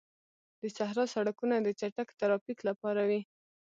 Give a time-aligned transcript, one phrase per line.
[0.61, 3.21] د صحرا سړکونه د چټک ترافیک لپاره وي.